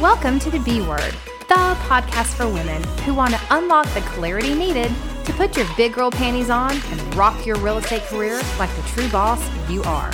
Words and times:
Welcome 0.00 0.38
to 0.40 0.50
the 0.50 0.60
B 0.60 0.80
Word, 0.80 1.12
the 1.48 1.76
podcast 1.88 2.34
for 2.34 2.46
women 2.46 2.84
who 2.98 3.14
want 3.14 3.34
to 3.34 3.40
unlock 3.50 3.92
the 3.94 4.00
clarity 4.02 4.54
needed 4.54 4.92
to 5.24 5.32
put 5.32 5.56
your 5.56 5.66
big 5.76 5.94
girl 5.94 6.08
panties 6.08 6.50
on 6.50 6.70
and 6.70 7.14
rock 7.16 7.44
your 7.44 7.56
real 7.56 7.78
estate 7.78 8.04
career 8.04 8.40
like 8.60 8.72
the 8.76 8.82
true 8.82 9.08
boss 9.08 9.44
you 9.68 9.82
are. 9.82 10.12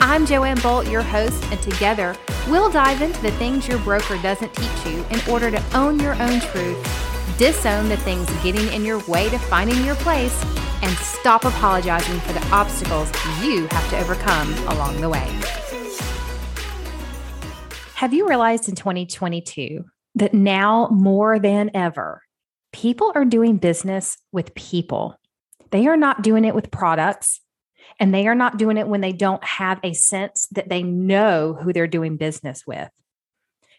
I'm 0.00 0.24
Joanne 0.24 0.58
Bolt, 0.60 0.88
your 0.88 1.02
host, 1.02 1.44
and 1.52 1.60
together 1.60 2.16
we'll 2.48 2.70
dive 2.70 3.02
into 3.02 3.20
the 3.20 3.30
things 3.32 3.68
your 3.68 3.78
broker 3.80 4.16
doesn't 4.22 4.54
teach 4.54 4.86
you 4.86 5.04
in 5.10 5.20
order 5.30 5.50
to 5.50 5.62
own 5.76 6.00
your 6.00 6.14
own 6.22 6.40
truth, 6.40 7.36
disown 7.36 7.90
the 7.90 7.98
things 7.98 8.30
getting 8.42 8.72
in 8.72 8.82
your 8.82 9.00
way 9.00 9.28
to 9.28 9.38
finding 9.38 9.84
your 9.84 9.96
place, 9.96 10.42
and 10.80 10.96
stop 10.96 11.44
apologizing 11.44 12.18
for 12.20 12.32
the 12.32 12.46
obstacles 12.46 13.12
you 13.42 13.66
have 13.66 13.90
to 13.90 13.98
overcome 13.98 14.54
along 14.68 14.98
the 15.02 15.08
way. 15.10 15.28
Have 17.98 18.14
you 18.14 18.28
realized 18.28 18.68
in 18.68 18.76
2022 18.76 19.84
that 20.14 20.32
now 20.32 20.86
more 20.92 21.40
than 21.40 21.68
ever, 21.74 22.22
people 22.72 23.10
are 23.16 23.24
doing 23.24 23.56
business 23.56 24.18
with 24.30 24.54
people? 24.54 25.16
They 25.72 25.88
are 25.88 25.96
not 25.96 26.22
doing 26.22 26.44
it 26.44 26.54
with 26.54 26.70
products, 26.70 27.40
and 27.98 28.14
they 28.14 28.28
are 28.28 28.36
not 28.36 28.56
doing 28.56 28.76
it 28.76 28.86
when 28.86 29.00
they 29.00 29.10
don't 29.10 29.42
have 29.42 29.80
a 29.82 29.94
sense 29.94 30.46
that 30.52 30.68
they 30.68 30.84
know 30.84 31.54
who 31.54 31.72
they're 31.72 31.88
doing 31.88 32.16
business 32.16 32.64
with. 32.64 32.88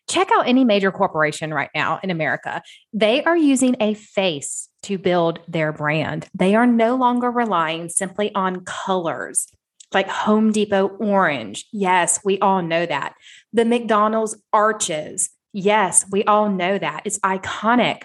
Check 0.09 0.27
out 0.33 0.49
any 0.49 0.65
major 0.65 0.91
corporation 0.91 1.53
right 1.53 1.69
now 1.73 2.01
in 2.03 2.09
America. 2.09 2.61
They 2.91 3.23
are 3.23 3.37
using 3.37 3.77
a 3.79 3.93
face 3.93 4.67
to 4.83 4.97
build 4.97 5.39
their 5.47 5.71
brand. 5.71 6.27
They 6.33 6.55
are 6.55 6.67
no 6.67 6.97
longer 6.97 7.31
relying 7.31 7.87
simply 7.87 8.35
on 8.35 8.65
colors 8.65 9.47
like 9.93 10.07
Home 10.09 10.51
Depot 10.51 10.87
orange. 10.87 11.65
Yes, 11.71 12.19
we 12.23 12.39
all 12.39 12.61
know 12.61 12.85
that. 12.85 13.15
The 13.53 13.65
McDonald's 13.65 14.37
arches. 14.53 15.29
Yes, 15.53 16.05
we 16.11 16.23
all 16.25 16.49
know 16.49 16.77
that. 16.77 17.01
It's 17.05 17.19
iconic, 17.19 18.03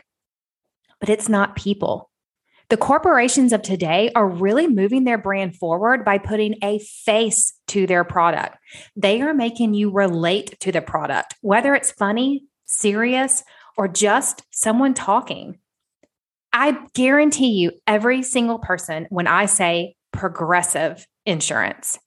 but 1.01 1.09
it's 1.09 1.29
not 1.29 1.57
people. 1.57 2.11
The 2.71 2.79
corporations 2.79 3.53
of 3.53 3.61
today 3.61 4.11
are 4.17 4.27
really 4.27 4.67
moving 4.67 5.05
their 5.05 5.19
brand 5.19 5.57
forward 5.57 6.05
by 6.05 6.17
putting 6.17 6.57
a 6.63 6.79
face 6.79 7.53
to 7.69 7.87
their 7.87 8.05
product. 8.05 8.57
They 8.97 9.21
are 9.21 9.35
making 9.35 9.75
you 9.75 9.91
relate 9.91 10.59
to 10.61 10.73
the 10.73 10.81
product, 10.81 11.35
whether 11.43 11.75
it's 11.75 11.93
funny, 11.93 12.45
serious, 12.65 13.45
or 13.77 13.87
just 13.87 14.43
someone 14.51 14.95
talking. 14.95 15.59
I 16.55 16.79
guarantee 16.95 17.51
you, 17.51 17.73
every 17.87 18.23
single 18.23 18.59
person, 18.59 19.07
when 19.11 19.27
I 19.27 19.45
say 19.45 19.97
progressive 20.13 21.07
insurance 21.27 21.99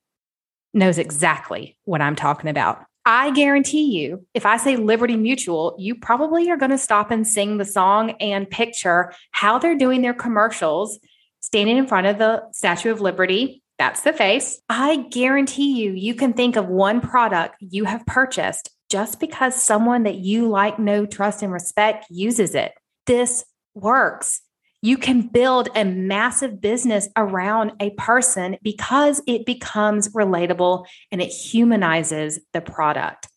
knows 0.74 0.98
exactly 0.98 1.78
what 1.86 2.02
I'm 2.02 2.16
talking 2.16 2.50
about. 2.50 2.84
I 3.06 3.32
guarantee 3.32 3.98
you, 3.98 4.26
if 4.34 4.46
I 4.46 4.58
say 4.58 4.76
Liberty 4.76 5.16
Mutual, 5.16 5.76
you 5.80 5.96
probably 5.96 6.50
are 6.52 6.58
going 6.58 6.72
to 6.72 6.78
stop 6.78 7.10
and 7.10 7.26
sing 7.26 7.58
the 7.58 7.66
song 7.66 8.12
and 8.20 8.50
picture 8.50 9.14
how 9.32 9.60
they're 9.60 9.78
doing 9.78 10.02
their 10.02 10.14
commercials 10.14 11.00
standing 11.42 11.78
in 11.78 11.88
front 11.88 12.08
of 12.08 12.18
the 12.18 12.44
Statue 12.52 12.92
of 12.92 13.00
Liberty. 13.00 13.64
That's 13.80 14.02
the 14.02 14.12
face. 14.12 14.60
I 14.68 15.08
guarantee 15.10 15.82
you, 15.82 15.94
you 15.94 16.16
can 16.16 16.34
think 16.34 16.58
of 16.58 16.68
one 16.68 17.00
product 17.00 17.56
you 17.62 17.86
have 17.86 18.06
purchased 18.06 18.72
just 18.90 19.20
because 19.20 19.62
someone 19.62 20.04
that 20.04 20.16
you 20.16 20.50
like, 20.50 20.78
know, 20.78 21.06
trust, 21.06 21.44
and 21.44 21.54
respect 21.54 22.08
uses 22.10 22.56
it. 22.56 22.74
This 23.06 23.46
works. 23.74 24.42
You 24.82 24.98
can 24.98 25.28
build 25.28 25.70
a 25.76 25.84
massive 25.84 26.62
business 26.62 27.10
around 27.16 27.74
a 27.80 27.90
person 27.92 28.58
because 28.62 29.22
it 29.28 29.46
becomes 29.46 30.10
relatable 30.10 30.86
and 31.12 31.22
it 31.22 31.30
humanizes 31.30 32.40
the 32.54 32.62
product. 32.62 33.28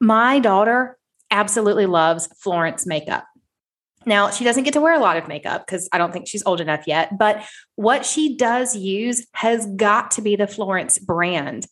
My 0.00 0.38
daughter 0.38 0.98
absolutely 1.30 1.86
loves 1.86 2.28
Florence 2.42 2.86
makeup. 2.86 3.24
Now, 4.04 4.30
she 4.30 4.44
doesn't 4.44 4.64
get 4.64 4.74
to 4.74 4.80
wear 4.80 4.94
a 4.94 5.00
lot 5.00 5.16
of 5.16 5.28
makeup 5.28 5.64
because 5.66 5.88
I 5.92 5.98
don't 5.98 6.12
think 6.12 6.28
she's 6.28 6.44
old 6.44 6.60
enough 6.60 6.86
yet, 6.86 7.16
but 7.18 7.44
what 7.76 8.04
she 8.04 8.36
does 8.36 8.76
use 8.76 9.26
has 9.34 9.66
got 9.76 10.10
to 10.12 10.22
be 10.22 10.36
the 10.36 10.46
Florence 10.46 10.98
brand. 10.98 11.66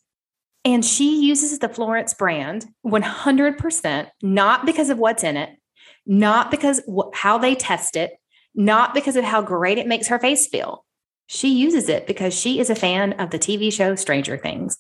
And 0.65 0.85
she 0.85 1.27
uses 1.27 1.59
the 1.59 1.69
Florence 1.69 2.15
brand 2.15 2.67
100%, 2.87 4.09
not 4.23 4.67
because 4.67 4.91
of 4.91 4.99
what's 4.99 5.25
in 5.25 5.37
it, 5.37 5.51
not 6.07 6.51
because 6.51 6.83
how 7.15 7.39
they 7.39 7.55
test 7.55 7.97
it, 7.97 8.13
not 8.55 8.95
because 8.95 9.17
of 9.17 9.25
how 9.25 9.43
great 9.43 9.79
it 9.79 9.87
makes 9.87 10.09
her 10.09 10.19
face 10.19 10.47
feel. 10.47 10.85
She 11.27 11.55
uses 11.55 11.89
it 11.89 12.09
because 12.09 12.35
she 12.35 12.59
is 12.59 12.71
a 12.71 12.75
fan 12.75 13.13
of 13.15 13.31
the 13.31 13.39
TV 13.39 13.73
show 13.73 13.95
Stranger 13.95 14.37
Things. 14.37 14.77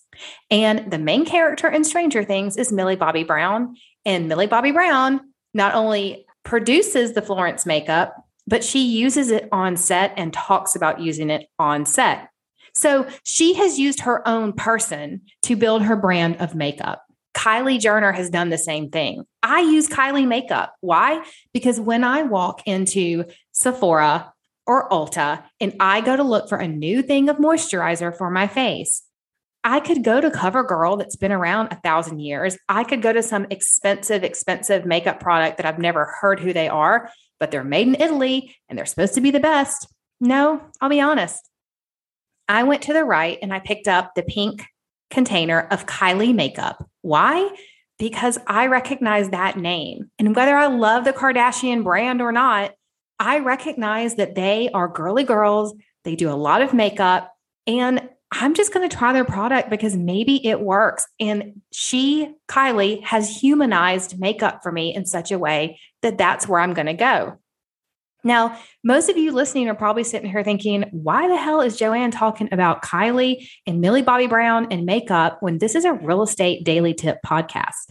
And 0.50 0.90
the 0.90 0.98
main 0.98 1.24
character 1.24 1.68
in 1.68 1.84
Stranger 1.84 2.24
Things 2.24 2.56
is 2.56 2.72
Millie 2.72 2.96
Bobby 2.96 3.22
Brown. 3.22 3.76
And 4.04 4.28
Millie 4.28 4.48
Bobby 4.48 4.72
Brown 4.72 5.20
not 5.54 5.74
only 5.74 6.26
produces 6.42 7.12
the 7.12 7.22
Florence 7.22 7.66
makeup, 7.66 8.16
but 8.48 8.64
she 8.64 8.80
uses 8.80 9.30
it 9.30 9.48
on 9.52 9.76
set 9.76 10.12
and 10.16 10.32
talks 10.32 10.74
about 10.74 11.00
using 11.00 11.30
it 11.30 11.46
on 11.58 11.86
set. 11.86 12.30
So 12.74 13.06
she 13.24 13.54
has 13.54 13.78
used 13.78 14.00
her 14.00 14.26
own 14.26 14.52
person 14.52 15.22
to 15.42 15.56
build 15.56 15.82
her 15.82 15.96
brand 15.96 16.36
of 16.38 16.54
makeup. 16.54 17.04
Kylie 17.32 17.80
Jenner 17.80 18.12
has 18.12 18.28
done 18.28 18.50
the 18.50 18.58
same 18.58 18.90
thing. 18.90 19.24
I 19.42 19.60
use 19.60 19.88
Kylie 19.88 20.26
makeup. 20.26 20.74
Why? 20.80 21.24
Because 21.52 21.78
when 21.78 22.02
I 22.02 22.22
walk 22.22 22.62
into 22.66 23.24
Sephora 23.60 24.32
or 24.66 24.88
Ulta 24.88 25.42
and 25.60 25.74
I 25.80 26.00
go 26.00 26.16
to 26.16 26.22
look 26.22 26.48
for 26.48 26.58
a 26.58 26.68
new 26.68 27.02
thing 27.02 27.28
of 27.28 27.36
moisturizer 27.36 28.16
for 28.16 28.30
my 28.30 28.46
face, 28.46 29.02
I 29.62 29.80
could 29.80 30.02
go 30.02 30.20
to 30.20 30.30
CoverGirl 30.30 30.98
that's 30.98 31.16
been 31.16 31.32
around 31.32 31.68
a 31.70 31.80
thousand 31.80 32.20
years. 32.20 32.56
I 32.68 32.84
could 32.84 33.02
go 33.02 33.12
to 33.12 33.22
some 33.22 33.46
expensive, 33.50 34.24
expensive 34.24 34.86
makeup 34.86 35.20
product 35.20 35.58
that 35.58 35.66
I've 35.66 35.78
never 35.78 36.16
heard 36.20 36.40
who 36.40 36.54
they 36.54 36.68
are, 36.68 37.10
but 37.38 37.50
they're 37.50 37.62
made 37.64 37.88
in 37.88 37.96
Italy 37.96 38.56
and 38.68 38.78
they're 38.78 38.86
supposed 38.86 39.14
to 39.14 39.20
be 39.20 39.30
the 39.30 39.40
best. 39.40 39.86
No, 40.20 40.62
I'll 40.80 40.88
be 40.88 41.00
honest. 41.00 41.46
I 42.48 42.62
went 42.62 42.82
to 42.82 42.94
the 42.94 43.04
right 43.04 43.38
and 43.42 43.52
I 43.52 43.60
picked 43.60 43.88
up 43.88 44.14
the 44.14 44.22
pink 44.22 44.64
container 45.10 45.60
of 45.70 45.86
Kylie 45.86 46.34
makeup. 46.34 46.88
Why? 47.02 47.50
Because 47.98 48.38
I 48.46 48.68
recognize 48.68 49.28
that 49.28 49.58
name. 49.58 50.10
And 50.18 50.34
whether 50.34 50.56
I 50.56 50.68
love 50.68 51.04
the 51.04 51.12
Kardashian 51.12 51.84
brand 51.84 52.22
or 52.22 52.32
not, 52.32 52.72
I 53.20 53.40
recognize 53.40 54.14
that 54.16 54.34
they 54.34 54.70
are 54.70 54.88
girly 54.88 55.24
girls. 55.24 55.74
They 56.04 56.16
do 56.16 56.30
a 56.30 56.34
lot 56.34 56.62
of 56.62 56.72
makeup. 56.72 57.32
And 57.66 58.08
I'm 58.32 58.54
just 58.54 58.72
going 58.72 58.88
to 58.88 58.96
try 58.96 59.12
their 59.12 59.24
product 59.24 59.68
because 59.70 59.94
maybe 59.94 60.44
it 60.46 60.60
works. 60.60 61.06
And 61.20 61.60
she, 61.72 62.32
Kylie, 62.48 63.04
has 63.04 63.28
humanized 63.28 64.18
makeup 64.18 64.62
for 64.62 64.72
me 64.72 64.94
in 64.94 65.04
such 65.04 65.30
a 65.30 65.38
way 65.38 65.78
that 66.02 66.16
that's 66.16 66.48
where 66.48 66.60
I'm 66.60 66.72
going 66.72 66.86
to 66.86 66.94
go. 66.94 67.36
Now, 68.22 68.58
most 68.84 69.08
of 69.08 69.16
you 69.16 69.32
listening 69.32 69.68
are 69.68 69.74
probably 69.74 70.04
sitting 70.04 70.30
here 70.30 70.44
thinking, 70.44 70.84
why 70.92 71.28
the 71.28 71.36
hell 71.36 71.60
is 71.60 71.76
Joanne 71.76 72.10
talking 72.10 72.48
about 72.52 72.82
Kylie 72.82 73.48
and 73.66 73.80
Millie 73.80 74.02
Bobby 74.02 74.26
Brown 74.26 74.68
and 74.70 74.86
makeup 74.86 75.38
when 75.40 75.58
this 75.58 75.74
is 75.74 75.84
a 75.84 75.92
real 75.92 76.22
estate 76.22 76.64
daily 76.64 76.94
tip 76.94 77.18
podcast? 77.24 77.90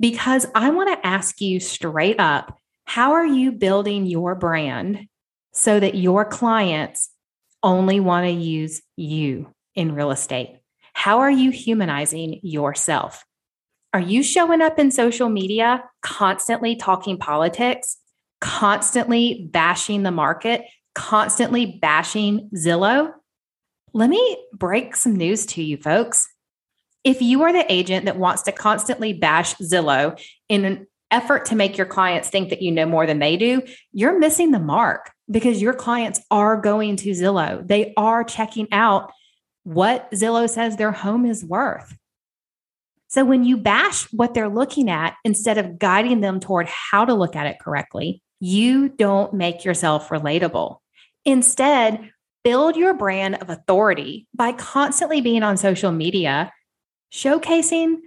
Because 0.00 0.46
I 0.54 0.70
want 0.70 0.88
to 0.88 1.06
ask 1.06 1.40
you 1.40 1.60
straight 1.60 2.18
up 2.18 2.58
how 2.84 3.12
are 3.12 3.26
you 3.26 3.52
building 3.52 4.06
your 4.06 4.34
brand 4.34 5.06
so 5.52 5.78
that 5.78 5.94
your 5.94 6.24
clients 6.24 7.10
only 7.62 8.00
want 8.00 8.26
to 8.26 8.32
use 8.32 8.82
you 8.96 9.52
in 9.74 9.94
real 9.94 10.10
estate? 10.10 10.58
How 10.92 11.20
are 11.20 11.30
you 11.30 11.50
humanizing 11.50 12.40
yourself? 12.42 13.24
Are 13.94 14.00
you 14.00 14.22
showing 14.22 14.62
up 14.62 14.78
in 14.78 14.90
social 14.90 15.28
media 15.28 15.84
constantly 16.02 16.76
talking 16.76 17.18
politics, 17.18 17.98
constantly 18.40 19.48
bashing 19.50 20.02
the 20.02 20.10
market, 20.10 20.64
constantly 20.94 21.78
bashing 21.80 22.50
Zillow? 22.54 23.12
Let 23.92 24.08
me 24.08 24.38
break 24.54 24.96
some 24.96 25.16
news 25.16 25.44
to 25.46 25.62
you, 25.62 25.76
folks. 25.76 26.28
If 27.04 27.20
you 27.20 27.42
are 27.42 27.52
the 27.52 27.70
agent 27.70 28.06
that 28.06 28.16
wants 28.16 28.42
to 28.42 28.52
constantly 28.52 29.12
bash 29.12 29.54
Zillow 29.56 30.18
in 30.48 30.64
an 30.64 30.86
effort 31.12 31.44
to 31.46 31.56
make 31.56 31.76
your 31.76 31.86
clients 31.86 32.28
think 32.28 32.48
that 32.50 32.62
you 32.62 32.72
know 32.72 32.86
more 32.86 33.06
than 33.06 33.20
they 33.20 33.36
do, 33.36 33.62
you're 33.92 34.18
missing 34.18 34.50
the 34.50 34.58
mark 34.58 35.12
because 35.30 35.62
your 35.62 35.74
clients 35.74 36.20
are 36.30 36.60
going 36.60 36.96
to 36.96 37.10
Zillow. 37.10 37.66
They 37.66 37.92
are 37.96 38.24
checking 38.24 38.68
out 38.72 39.12
what 39.64 40.10
Zillow 40.10 40.48
says 40.48 40.76
their 40.76 40.90
home 40.90 41.24
is 41.26 41.44
worth. 41.44 41.96
So 43.08 43.24
when 43.24 43.44
you 43.44 43.58
bash 43.58 44.04
what 44.12 44.32
they're 44.32 44.48
looking 44.48 44.88
at 44.88 45.14
instead 45.22 45.58
of 45.58 45.78
guiding 45.78 46.20
them 46.20 46.40
toward 46.40 46.66
how 46.66 47.04
to 47.04 47.14
look 47.14 47.36
at 47.36 47.46
it 47.46 47.60
correctly, 47.60 48.22
you 48.40 48.88
don't 48.88 49.34
make 49.34 49.64
yourself 49.64 50.08
relatable. 50.08 50.78
Instead, 51.24 52.10
build 52.42 52.74
your 52.76 52.94
brand 52.94 53.36
of 53.36 53.50
authority 53.50 54.26
by 54.34 54.52
constantly 54.52 55.20
being 55.20 55.42
on 55.42 55.56
social 55.56 55.92
media, 55.92 56.52
showcasing 57.12 57.98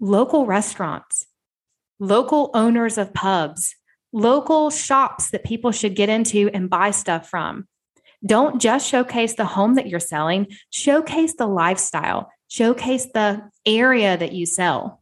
local 0.00 0.46
restaurants, 0.46 1.26
local 2.00 2.50
owners 2.54 2.98
of 2.98 3.14
pubs, 3.14 3.76
local 4.12 4.70
shops 4.70 5.30
that 5.30 5.44
people 5.44 5.70
should 5.70 5.94
get 5.94 6.08
into 6.08 6.50
and 6.52 6.68
buy 6.68 6.90
stuff 6.90 7.28
from. 7.28 7.68
Don't 8.26 8.60
just 8.60 8.88
showcase 8.88 9.34
the 9.34 9.44
home 9.44 9.76
that 9.76 9.86
you're 9.86 10.00
selling, 10.00 10.48
showcase 10.70 11.36
the 11.36 11.46
lifestyle, 11.46 12.30
showcase 12.48 13.06
the 13.14 13.48
area 13.64 14.16
that 14.16 14.32
you 14.32 14.46
sell. 14.46 15.00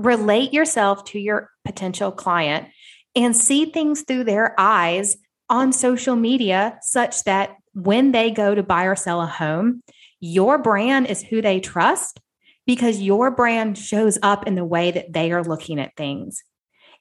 relate 0.00 0.52
yourself 0.54 1.04
to 1.04 1.18
your 1.18 1.50
potential 1.64 2.10
client 2.10 2.68
and 3.14 3.36
see 3.36 3.66
things 3.66 4.02
through 4.02 4.24
their 4.24 4.54
eyes 4.58 5.16
on 5.50 5.72
social 5.72 6.16
media 6.16 6.78
such 6.80 7.24
that 7.24 7.56
when 7.74 8.12
they 8.12 8.30
go 8.30 8.54
to 8.54 8.62
buy 8.62 8.84
or 8.84 8.96
sell 8.96 9.20
a 9.20 9.26
home, 9.26 9.82
your 10.20 10.58
brand 10.58 11.06
is 11.06 11.22
who 11.22 11.42
they 11.42 11.60
trust 11.60 12.18
because 12.66 13.00
your 13.00 13.30
brand 13.30 13.76
shows 13.76 14.18
up 14.22 14.46
in 14.46 14.54
the 14.54 14.64
way 14.64 14.90
that 14.90 15.12
they 15.12 15.32
are 15.32 15.42
looking 15.42 15.80
at 15.80 15.96
things. 15.96 16.42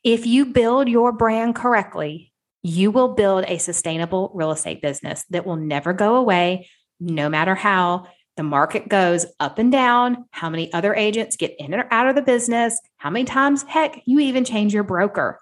If 0.03 0.25
you 0.25 0.47
build 0.47 0.87
your 0.87 1.11
brand 1.11 1.55
correctly, 1.55 2.31
you 2.63 2.91
will 2.91 3.15
build 3.15 3.45
a 3.47 3.57
sustainable 3.57 4.31
real 4.33 4.51
estate 4.51 4.81
business 4.81 5.23
that 5.29 5.45
will 5.45 5.55
never 5.55 5.93
go 5.93 6.15
away, 6.15 6.69
no 6.99 7.29
matter 7.29 7.55
how 7.55 8.07
the 8.37 8.43
market 8.43 8.87
goes 8.87 9.25
up 9.39 9.59
and 9.59 9.71
down, 9.71 10.25
how 10.31 10.49
many 10.49 10.71
other 10.71 10.95
agents 10.95 11.35
get 11.35 11.55
in 11.59 11.73
or 11.73 11.87
out 11.91 12.07
of 12.07 12.15
the 12.15 12.21
business, 12.21 12.79
how 12.97 13.09
many 13.09 13.25
times, 13.25 13.63
heck, 13.63 14.01
you 14.05 14.19
even 14.19 14.45
change 14.45 14.73
your 14.73 14.83
broker. 14.83 15.39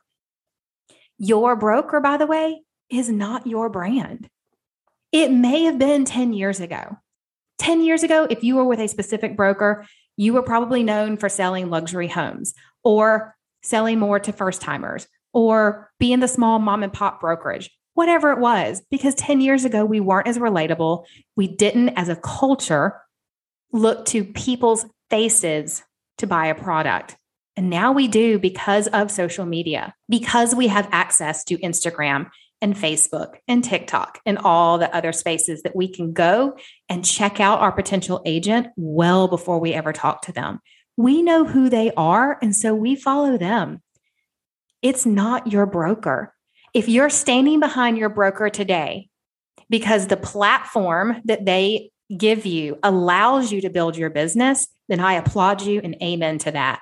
Your 1.19 1.55
broker, 1.55 1.99
by 1.99 2.17
the 2.17 2.27
way, 2.27 2.61
is 2.89 3.09
not 3.09 3.45
your 3.45 3.69
brand. 3.69 4.29
It 5.11 5.31
may 5.31 5.63
have 5.63 5.77
been 5.77 6.05
10 6.05 6.33
years 6.33 6.59
ago. 6.59 6.97
10 7.59 7.81
years 7.81 8.03
ago, 8.03 8.27
if 8.29 8.43
you 8.43 8.55
were 8.55 8.65
with 8.65 8.79
a 8.79 8.87
specific 8.87 9.35
broker, 9.35 9.85
you 10.17 10.33
were 10.33 10.43
probably 10.43 10.83
known 10.83 11.15
for 11.15 11.29
selling 11.29 11.69
luxury 11.69 12.07
homes 12.07 12.53
or 12.83 13.35
selling 13.63 13.99
more 13.99 14.19
to 14.19 14.33
first 14.33 14.61
timers 14.61 15.07
or 15.33 15.89
being 15.99 16.19
the 16.19 16.27
small 16.27 16.59
mom 16.59 16.83
and 16.83 16.91
pop 16.91 17.21
brokerage 17.21 17.69
whatever 17.97 18.31
it 18.31 18.37
was, 18.37 18.83
because 18.91 19.15
10 19.15 19.41
years 19.41 19.65
ago, 19.65 19.83
we 19.83 19.99
weren't 19.99 20.27
as 20.27 20.37
relatable. 20.37 21.03
We 21.35 21.47
didn't, 21.47 21.89
as 21.97 22.09
a 22.09 22.15
culture, 22.15 23.01
look 23.73 24.05
to 24.05 24.23
people's 24.23 24.85
faces 25.09 25.81
to 26.19 26.27
buy 26.27 26.45
a 26.45 26.53
product. 26.53 27.17
And 27.55 27.71
now 27.71 27.93
we 27.93 28.07
do 28.07 28.37
because 28.37 28.85
of 28.89 29.09
social 29.09 29.47
media, 29.47 29.95
because 30.07 30.53
we 30.53 30.67
have 30.67 30.87
access 30.91 31.43
to 31.45 31.57
Instagram 31.57 32.29
and 32.61 32.75
Facebook 32.75 33.35
and 33.47 33.63
TikTok 33.63 34.19
and 34.25 34.37
all 34.39 34.77
the 34.77 34.93
other 34.95 35.11
spaces 35.11 35.61
that 35.63 35.75
we 35.75 35.87
can 35.87 36.13
go 36.13 36.57
and 36.89 37.05
check 37.05 37.39
out 37.39 37.59
our 37.59 37.71
potential 37.71 38.21
agent 38.25 38.67
well 38.75 39.27
before 39.27 39.59
we 39.59 39.73
ever 39.73 39.93
talk 39.93 40.23
to 40.23 40.31
them. 40.31 40.59
We 40.95 41.21
know 41.21 41.45
who 41.45 41.69
they 41.69 41.91
are, 41.95 42.39
and 42.41 42.55
so 42.55 42.73
we 42.73 42.95
follow 42.95 43.37
them. 43.37 43.81
It's 44.81 45.05
not 45.05 45.51
your 45.51 45.65
broker. 45.65 46.33
If 46.73 46.89
you're 46.89 47.09
standing 47.09 47.59
behind 47.59 47.97
your 47.97 48.09
broker 48.09 48.49
today 48.49 49.09
because 49.69 50.07
the 50.07 50.17
platform 50.17 51.21
that 51.25 51.45
they 51.45 51.91
give 52.15 52.45
you 52.45 52.79
allows 52.83 53.51
you 53.51 53.61
to 53.61 53.69
build 53.69 53.97
your 53.97 54.09
business, 54.09 54.67
then 54.87 54.99
I 54.99 55.13
applaud 55.13 55.61
you 55.61 55.81
and 55.83 55.95
amen 56.01 56.39
to 56.39 56.51
that. 56.51 56.79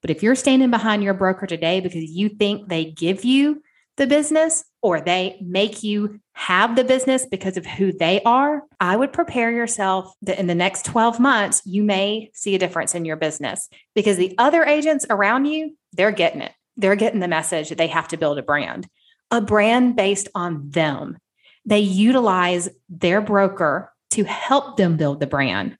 But 0.00 0.10
if 0.10 0.22
you're 0.22 0.34
standing 0.34 0.70
behind 0.70 1.02
your 1.02 1.14
broker 1.14 1.46
today 1.46 1.80
because 1.80 2.04
you 2.04 2.28
think 2.28 2.68
they 2.68 2.84
give 2.84 3.24
you 3.24 3.62
the 3.96 4.06
business 4.06 4.64
or 4.82 5.00
they 5.00 5.38
make 5.40 5.82
you 5.82 6.20
have 6.32 6.76
the 6.76 6.84
business 6.84 7.26
because 7.26 7.56
of 7.56 7.64
who 7.64 7.92
they 7.92 8.20
are, 8.22 8.62
I 8.80 8.96
would 8.96 9.12
prepare 9.12 9.50
yourself 9.50 10.12
that 10.22 10.38
in 10.38 10.46
the 10.46 10.54
next 10.54 10.84
12 10.84 11.20
months, 11.20 11.62
you 11.64 11.82
may 11.84 12.30
see 12.34 12.54
a 12.54 12.58
difference 12.58 12.94
in 12.94 13.04
your 13.04 13.16
business 13.16 13.68
because 13.94 14.16
the 14.16 14.34
other 14.36 14.64
agents 14.64 15.06
around 15.08 15.44
you, 15.46 15.76
they're 15.92 16.10
getting 16.10 16.42
it. 16.42 16.52
They're 16.76 16.96
getting 16.96 17.20
the 17.20 17.28
message 17.28 17.68
that 17.68 17.78
they 17.78 17.86
have 17.86 18.08
to 18.08 18.16
build 18.16 18.38
a 18.38 18.42
brand 18.42 18.88
a 19.30 19.40
brand 19.40 19.96
based 19.96 20.28
on 20.34 20.70
them. 20.70 21.18
They 21.64 21.80
utilize 21.80 22.68
their 22.88 23.20
broker 23.20 23.92
to 24.10 24.24
help 24.24 24.76
them 24.76 24.96
build 24.96 25.18
the 25.18 25.26
brand, 25.26 25.76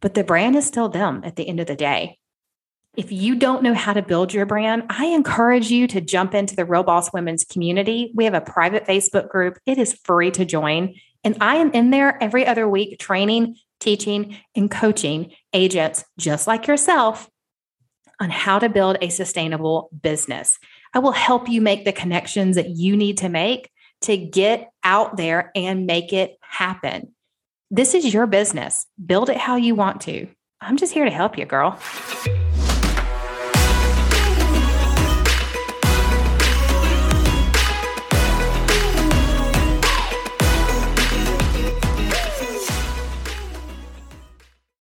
but 0.00 0.14
the 0.14 0.22
brand 0.22 0.54
is 0.56 0.66
still 0.66 0.88
them 0.88 1.22
at 1.24 1.36
the 1.36 1.48
end 1.48 1.58
of 1.58 1.66
the 1.66 1.74
day. 1.74 2.18
If 2.96 3.12
you 3.12 3.34
don't 3.34 3.62
know 3.62 3.74
how 3.74 3.92
to 3.92 4.00
build 4.00 4.32
your 4.32 4.46
brand, 4.46 4.84
I 4.88 5.06
encourage 5.06 5.70
you 5.70 5.86
to 5.88 6.00
jump 6.00 6.34
into 6.34 6.56
the 6.56 6.64
Real 6.64 6.82
Boss 6.82 7.12
Women's 7.12 7.44
community. 7.44 8.10
We 8.14 8.24
have 8.24 8.32
a 8.32 8.40
private 8.40 8.86
Facebook 8.86 9.28
group, 9.28 9.58
it 9.66 9.76
is 9.76 10.00
free 10.04 10.30
to 10.30 10.46
join. 10.46 10.94
And 11.22 11.36
I 11.40 11.56
am 11.56 11.72
in 11.72 11.90
there 11.90 12.22
every 12.22 12.46
other 12.46 12.66
week 12.66 12.98
training, 12.98 13.56
teaching, 13.80 14.38
and 14.54 14.70
coaching 14.70 15.32
agents 15.52 16.04
just 16.18 16.46
like 16.46 16.66
yourself 16.66 17.28
on 18.18 18.30
how 18.30 18.58
to 18.58 18.70
build 18.70 18.96
a 19.02 19.10
sustainable 19.10 19.90
business. 20.02 20.58
I 20.94 21.00
will 21.00 21.12
help 21.12 21.50
you 21.50 21.60
make 21.60 21.84
the 21.84 21.92
connections 21.92 22.56
that 22.56 22.70
you 22.70 22.96
need 22.96 23.18
to 23.18 23.28
make 23.28 23.70
to 24.02 24.16
get 24.16 24.70
out 24.82 25.18
there 25.18 25.50
and 25.54 25.86
make 25.86 26.14
it 26.14 26.38
happen. 26.40 27.14
This 27.70 27.92
is 27.92 28.14
your 28.14 28.26
business. 28.26 28.86
Build 29.04 29.28
it 29.28 29.36
how 29.36 29.56
you 29.56 29.74
want 29.74 30.00
to. 30.02 30.28
I'm 30.62 30.78
just 30.78 30.94
here 30.94 31.04
to 31.04 31.10
help 31.10 31.36
you, 31.36 31.44
girl. 31.44 31.78